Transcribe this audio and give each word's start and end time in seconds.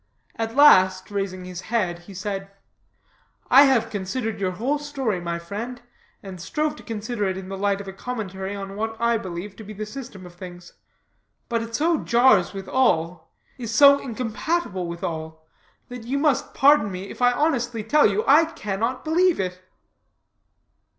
At 0.35 0.55
last, 0.55 1.11
raising 1.11 1.45
his 1.45 1.61
head, 1.69 1.99
he 1.99 2.15
said: 2.15 2.49
"I 3.51 3.65
have 3.65 3.91
considered 3.91 4.39
your 4.39 4.53
whole 4.53 4.79
story, 4.79 5.21
my 5.21 5.37
friend, 5.37 5.79
and 6.23 6.41
strove 6.41 6.75
to 6.77 6.81
consider 6.81 7.25
it 7.25 7.37
in 7.37 7.49
the 7.49 7.55
light 7.55 7.79
of 7.79 7.87
a 7.87 7.93
commentary 7.93 8.55
on 8.55 8.75
what 8.75 8.99
I 8.99 9.19
believe 9.19 9.55
to 9.57 9.63
be 9.63 9.73
the 9.73 9.85
system 9.85 10.25
of 10.25 10.33
things; 10.33 10.73
but 11.49 11.61
it 11.61 11.75
so 11.75 11.99
jars 11.99 12.51
with 12.51 12.67
all, 12.67 13.31
is 13.59 13.71
so 13.75 13.99
incompatible 13.99 14.87
with 14.87 15.03
all, 15.03 15.45
that 15.89 16.05
you 16.05 16.17
must 16.17 16.55
pardon 16.55 16.91
me, 16.91 17.11
if 17.11 17.21
I 17.21 17.31
honestly 17.31 17.83
tell 17.83 18.09
you, 18.09 18.23
I 18.25 18.45
cannot 18.45 19.05
believe 19.05 19.39
it." 19.39 19.61